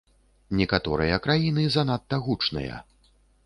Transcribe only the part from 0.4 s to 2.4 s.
Некаторыя краіны занадта